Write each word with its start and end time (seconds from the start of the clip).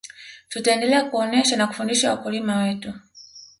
tutaendelea 0.49 1.03
kuonesha 1.05 1.55
na 1.55 1.67
kufundisha 1.67 2.09
wakulima 2.11 2.57
wetu 2.63 2.93